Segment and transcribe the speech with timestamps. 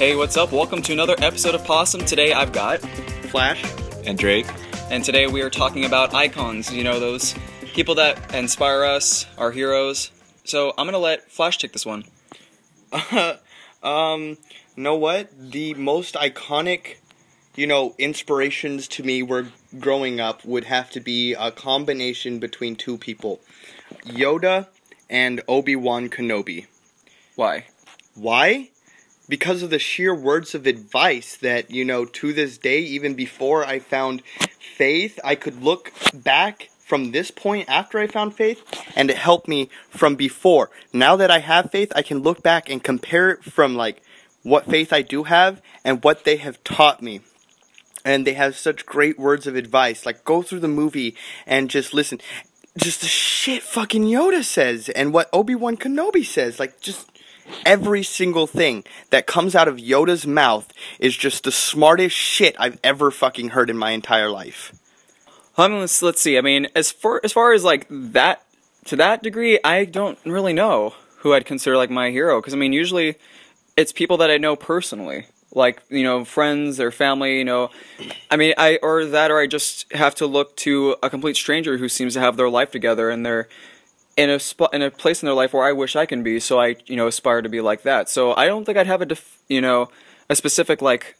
[0.00, 0.50] Hey, what's up?
[0.50, 2.06] Welcome to another episode of Possum.
[2.06, 2.80] Today I've got
[3.28, 3.62] Flash.
[4.06, 4.46] And Drake.
[4.90, 7.34] and today we are talking about icons, you know, those
[7.74, 10.10] people that inspire us, our heroes.
[10.44, 12.04] So I'm gonna let Flash take this one.
[13.82, 14.38] um,
[14.74, 15.28] know what?
[15.38, 16.96] The most iconic,
[17.54, 19.48] you know, inspirations to me were
[19.78, 23.38] growing up would have to be a combination between two people
[24.06, 24.68] Yoda
[25.10, 26.68] and Obi Wan Kenobi.
[27.36, 27.66] Why?
[28.14, 28.70] Why?
[29.30, 33.64] Because of the sheer words of advice that, you know, to this day, even before
[33.64, 34.22] I found
[34.76, 38.60] faith, I could look back from this point after I found faith,
[38.96, 40.68] and it helped me from before.
[40.92, 44.02] Now that I have faith, I can look back and compare it from like
[44.42, 47.20] what faith I do have and what they have taught me.
[48.04, 50.04] And they have such great words of advice.
[50.04, 51.14] Like, go through the movie
[51.46, 52.20] and just listen.
[52.76, 56.58] Just the shit fucking Yoda says and what Obi Wan Kenobi says.
[56.58, 57.06] Like, just
[57.64, 62.78] every single thing that comes out of Yoda's mouth is just the smartest shit I've
[62.82, 64.72] ever fucking heard in my entire life.
[65.56, 66.38] I mean, let's let's see.
[66.38, 68.42] I mean, as far as far as like that
[68.86, 72.56] to that degree, I don't really know who I'd consider like my hero because I
[72.56, 73.16] mean, usually
[73.76, 77.38] it's people that I know personally, like you know, friends or family.
[77.38, 77.70] You know,
[78.30, 81.76] I mean, I or that or I just have to look to a complete stranger
[81.76, 83.48] who seems to have their life together and they're
[84.16, 86.40] in a spot in a place in their life where I wish I can be.
[86.40, 88.08] So I you know aspire to be like that.
[88.08, 89.88] So I don't think I'd have a def- you know
[90.28, 91.16] a specific like.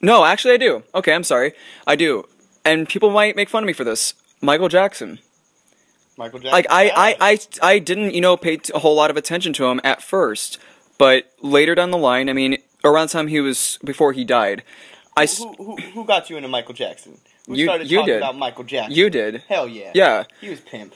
[0.00, 0.82] No, actually, I do.
[0.94, 1.52] Okay, I'm sorry.
[1.86, 2.26] I do
[2.64, 4.14] and people might make fun of me for this.
[4.40, 5.18] Michael Jackson.
[6.16, 6.52] Michael Jackson.
[6.52, 9.52] Like I, I, I, I didn't, you know, pay t- a whole lot of attention
[9.54, 10.58] to him at first,
[10.98, 14.62] but later down the line, I mean, around the time he was before he died,
[15.16, 15.26] I.
[15.26, 17.18] who, who, who got you into Michael Jackson?
[17.46, 18.18] Who You- started you talking did.
[18.18, 18.94] about Michael Jackson?
[18.94, 19.92] You did, Hell yeah.
[19.94, 20.24] yeah.
[20.40, 20.94] He was pimp.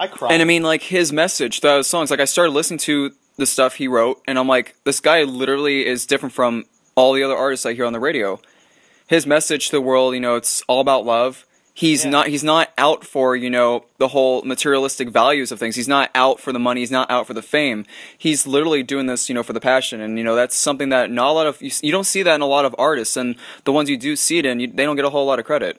[0.00, 0.32] I cried.
[0.32, 2.10] And I mean, like his message, those songs.
[2.10, 5.86] Like I started listening to the stuff he wrote, and I'm like, this guy literally
[5.86, 8.40] is different from all the other artists I hear on the radio.
[9.06, 11.46] His message to the world, you know, it's all about love.
[11.72, 12.10] He's Yeah.
[12.10, 12.26] not.
[12.28, 15.76] He's not out for you know the whole materialistic values of things.
[15.76, 16.80] He's not out for the money.
[16.80, 17.86] He's not out for the fame.
[18.18, 20.00] He's literally doing this, you know, for the passion.
[20.00, 22.34] And you know, that's something that not a lot of you, you don't see that
[22.34, 23.16] in a lot of artists.
[23.16, 25.38] And the ones you do see it in, you, they don't get a whole lot
[25.38, 25.78] of credit.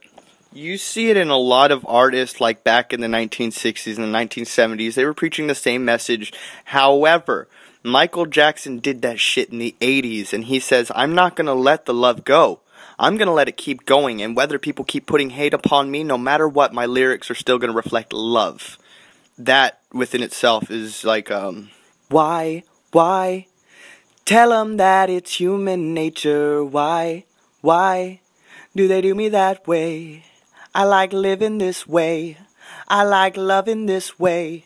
[0.54, 4.18] You see it in a lot of artists, like back in the 1960s and the
[4.18, 4.96] 1970s.
[4.96, 6.34] They were preaching the same message.
[6.66, 7.48] However,
[7.84, 11.54] Michael Jackson did that shit in the 80s, and he says, I'm not going to
[11.54, 12.60] let the love go.
[13.00, 16.04] I'm going to let it keep going, and whether people keep putting hate upon me,
[16.04, 18.78] no matter what, my lyrics are still going to reflect love.
[19.38, 21.72] That within itself is like, um,
[22.10, 23.48] why, why?
[24.26, 26.64] Tell 'em that it's human nature.
[26.64, 27.24] Why,
[27.62, 28.20] why
[28.76, 30.26] do they do me that way?
[30.74, 32.38] I like living this way.
[32.88, 34.66] I like loving this way.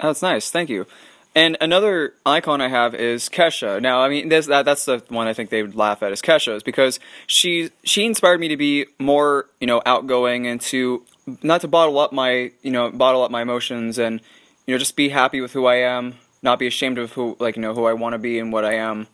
[0.00, 0.50] That's nice.
[0.50, 0.86] Thank you.
[1.34, 3.80] And another icon I have is Kesha.
[3.80, 6.56] Now, I mean, that that's the one I think they would laugh at is Kesha,
[6.56, 11.04] is because she she inspired me to be more, you know, outgoing and to
[11.42, 14.20] not to bottle up my, you know, bottle up my emotions and
[14.66, 17.54] you know, just be happy with who I am, not be ashamed of who like,
[17.54, 19.06] you know, who I want to be and what I am.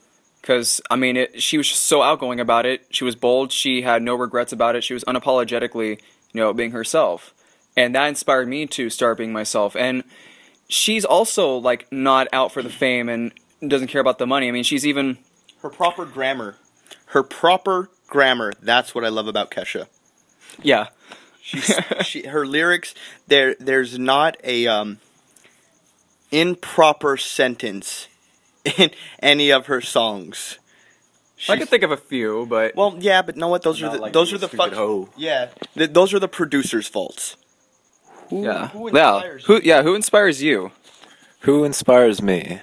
[0.47, 2.87] Cuz I mean, it, she was just so outgoing about it.
[2.91, 4.85] She was bold, she had no regrets about it.
[4.85, 6.01] She was unapologetically,
[6.33, 7.35] you know, being herself.
[7.77, 9.77] And that inspired me to start being myself.
[9.77, 10.05] And
[10.69, 13.33] she's also like not out for the fame and
[13.67, 14.49] doesn't care about the money.
[14.49, 15.19] I mean, she's even
[15.63, 16.57] Her proper grammar.
[17.07, 18.53] Her proper grammar.
[18.63, 19.89] That's what I love about Kesha.
[20.63, 20.89] yeah.
[21.41, 22.95] She's, she, her lyrics,
[23.29, 24.99] there, there's not a um,
[26.31, 28.09] improper sentence
[28.79, 28.91] in
[29.21, 30.59] any of her songs.
[30.59, 33.63] I She's- could think of a few, but Well, yeah, but know what?
[33.63, 34.73] Those are the like those are the fuck.
[34.73, 35.09] hoe.
[35.17, 37.37] Yeah, th- those are the producers' faults.
[38.31, 39.17] Who, yeah, who yeah.
[39.17, 39.83] inspires Who yeah?
[39.83, 40.73] Who inspires you?
[41.41, 42.61] Who inspires me?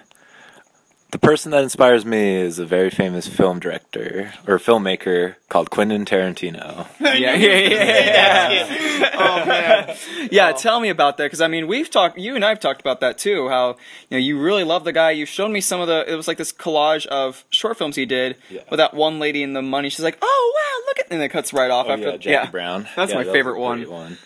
[1.14, 6.06] The person that inspires me is a very famous film director or filmmaker called Quentin
[6.06, 6.88] Tarantino.
[7.00, 9.10] Yeah, yeah, yeah, yeah.
[9.14, 9.96] oh man,
[10.32, 13.00] Yeah, tell me about that because I mean we've talked, you and I've talked about
[13.02, 13.48] that too.
[13.48, 13.78] How
[14.10, 15.12] you know you really love the guy.
[15.12, 16.04] You've shown me some of the.
[16.12, 18.62] It was like this collage of short films he did Yeah.
[18.72, 19.90] with that one lady in the money.
[19.90, 22.10] She's like, oh wow, look at, and it cuts right off Oh, after.
[22.10, 22.88] yeah, Jackie Brown.
[22.96, 23.78] That's Yeah, my that favorite one.
[23.78, 24.18] great one.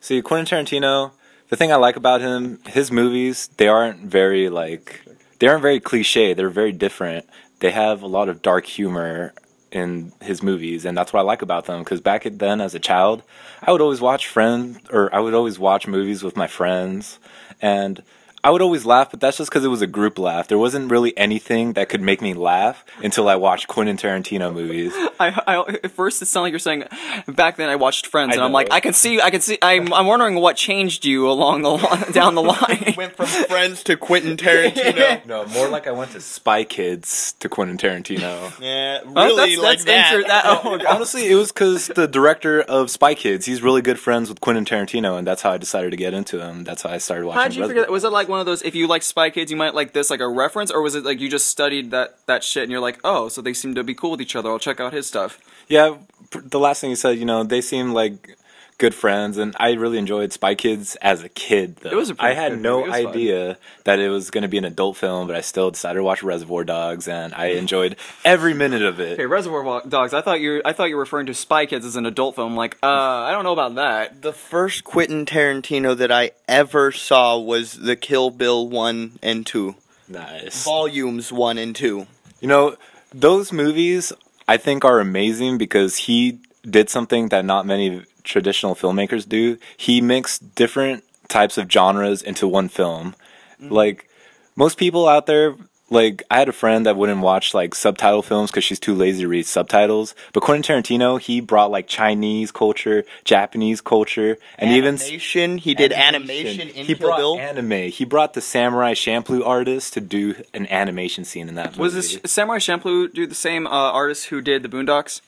[0.00, 1.12] See, Quentin Tarantino.
[1.50, 5.03] The thing I like about him, his movies, they aren't very like
[5.44, 6.32] they aren't very cliche.
[6.32, 7.28] They're very different.
[7.58, 9.34] They have a lot of dark humor
[9.70, 11.80] in his movies, and that's what I like about them.
[11.80, 13.22] Because back then, as a child,
[13.60, 17.18] I would always watch friends, or I would always watch movies with my friends,
[17.60, 18.02] and
[18.44, 20.48] I would always laugh, but that's just because it was a group laugh.
[20.48, 24.92] There wasn't really anything that could make me laugh until I watched Quentin Tarantino movies.
[25.18, 26.84] I, I at first it sounded like you're saying
[27.26, 29.58] back then I watched Friends I and I'm like I can see I can see
[29.62, 32.94] I'm I'm wondering what changed you along the li- down the line.
[32.96, 35.22] Went from Friends to Quentin Tarantino.
[35.26, 38.52] No, more like I went to Spy Kids to Quentin Tarantino.
[38.60, 40.14] yeah, Oh, really that's, like that's that.
[40.16, 43.98] inter- that oh, Honestly, it was because the director of Spy Kids, he's really good
[43.98, 46.64] friends with Quentin Tarantino, and that's how I decided to get into him.
[46.64, 47.38] That's how I started watching.
[47.40, 47.92] How did you Reservoir- figure?
[47.92, 48.62] Was it like one of those?
[48.62, 51.04] If you like Spy Kids, you might like this, like a reference, or was it
[51.04, 53.84] like you just studied that that shit and you're like, oh, so they seem to
[53.84, 54.50] be cool with each other.
[54.50, 55.38] I'll check out his stuff.
[55.68, 55.96] Yeah,
[56.30, 58.36] the last thing you said, you know, they seem like
[58.78, 61.76] good friends, and I really enjoyed Spy Kids as a kid.
[61.76, 61.90] Though.
[61.90, 62.90] It was a pretty I had good no movie.
[62.90, 63.12] It fun.
[63.12, 66.02] idea that it was going to be an adult film, but I still decided to
[66.02, 69.14] watch Reservoir Dogs, and I enjoyed every minute of it.
[69.14, 70.14] Okay, Reservoir Dogs.
[70.14, 72.56] I thought you I thought you were referring to Spy Kids as an adult film.
[72.56, 74.22] Like, uh, I don't know about that.
[74.22, 79.74] The first Quentin Tarantino that I ever saw was the Kill Bill 1 and 2.
[80.08, 80.64] Nice.
[80.64, 82.06] Volumes 1 and 2.
[82.40, 82.76] You know,
[83.12, 84.12] those movies
[84.46, 89.58] I think are amazing because he did something that not many traditional filmmakers do.
[89.76, 93.14] He mixed different types of genres into one film.
[93.60, 94.08] Like
[94.56, 95.54] most people out there
[95.90, 99.22] like I had a friend that wouldn't watch like subtitle films cuz she's too lazy
[99.22, 100.14] to read subtitles.
[100.32, 105.58] But Quentin Tarantino, he brought like Chinese culture, Japanese culture, and even Animation.
[105.58, 107.38] He did animation, in he Kill brought Bill.
[107.38, 107.90] anime.
[107.90, 111.80] He brought the Samurai Champloo artist to do an animation scene in that movie.
[111.80, 115.20] Was this Samurai Champloo do the same uh, artist who did the Boondocks?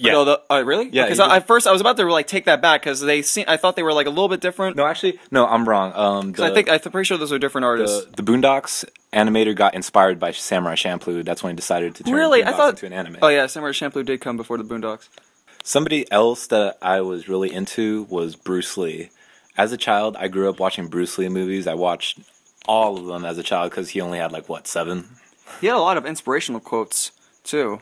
[0.00, 0.12] Yeah.
[0.12, 0.88] No, the, uh, really?
[0.92, 3.44] Yeah, Because at first I was about to like take that back because they seem,
[3.48, 4.76] I thought they were like a little bit different.
[4.76, 5.92] No, actually, no, I'm wrong.
[5.94, 8.06] Um, 'Cause I think I'm pretty sure those are different artists.
[8.14, 11.24] the, the Boondocks animator got inspired by Samurai Champloo.
[11.24, 13.16] That's when he decided to turn really, I thought into an anime.
[13.20, 15.08] Oh yeah, Samurai Champloo did come before the Boondocks.
[15.64, 19.10] Somebody else that I was really into was Bruce Lee.
[19.56, 21.66] As a child, I grew up watching Bruce Lee movies.
[21.66, 22.20] I watched
[22.66, 25.08] all of them as a child because he only had like what seven.
[25.60, 27.10] He had a lot of inspirational quotes
[27.42, 27.80] too.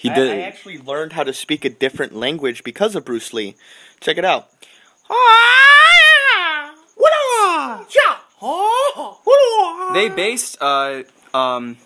[0.00, 0.30] He I- did.
[0.30, 3.54] I, actually learned how to speak a different language because of Bruce Lee.
[4.00, 4.48] Check it out.
[9.92, 11.02] They based uh
[11.34, 11.76] um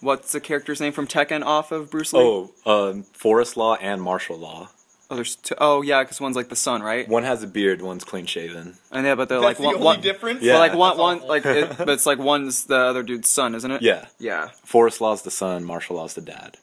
[0.00, 2.20] what's the character's name from Tekken off of Bruce Lee?
[2.20, 4.68] oh, um, Forest Law and Martial Law.
[5.10, 7.08] Oh, there's two, oh yeah, because one's like the son, right?
[7.08, 8.74] One has a beard, one's clean shaven.
[8.90, 10.42] And yeah, but they're That's like the one, only one difference.
[10.42, 10.54] Yeah.
[10.54, 13.70] but like one one like it, but it's like one's the other dude's son, isn't
[13.70, 13.80] it?
[13.80, 14.48] Yeah, Yeah.
[14.64, 16.58] Forest Law's the son, Martial Law's the dad.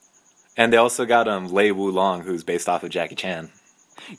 [0.60, 3.50] And they also got um Lei Wulong, who's based off of Jackie Chan.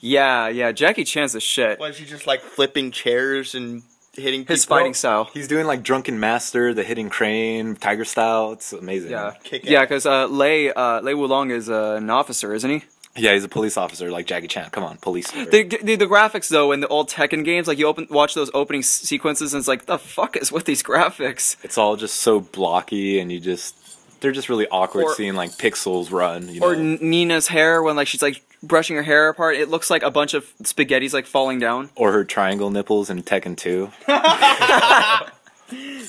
[0.00, 0.72] Yeah, yeah.
[0.72, 1.78] Jackie Chan's a shit.
[1.78, 3.82] Why is he just like flipping chairs and
[4.14, 4.76] hitting His people?
[4.78, 5.24] fighting style.
[5.34, 8.52] He's doing like Drunken Master, the hitting crane, Tiger Style.
[8.52, 9.10] It's amazing.
[9.10, 12.82] Yeah, Kick yeah, because uh, Lei uh, Lei Wulong is uh, an officer, isn't he?
[13.16, 14.70] Yeah, he's a police officer like Jackie Chan.
[14.70, 15.30] Come on, police.
[15.32, 18.50] The, the the graphics though in the old Tekken games, like you open watch those
[18.54, 21.56] opening s- sequences, and it's like the fuck is with these graphics?
[21.64, 23.76] it's all just so blocky, and you just
[24.20, 26.48] they're just really awkward Or- seeing like pixels run.
[26.48, 26.80] You Or know?
[26.80, 30.10] N- Nina's hair when like she's like brushing her hair apart, it looks like a
[30.10, 31.90] bunch of spaghetti's like falling down.
[31.96, 33.90] or her triangle nipples in Tekken 2.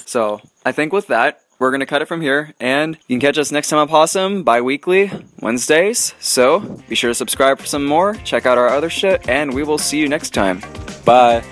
[0.05, 3.37] So I think with that, we're gonna cut it from here, and you can catch
[3.37, 6.15] us next time on Possum bi-weekly Wednesdays.
[6.19, 6.59] So
[6.89, 8.15] be sure to subscribe for some more.
[8.25, 10.61] Check out our other shit, and we will see you next time.
[11.05, 11.43] Bye.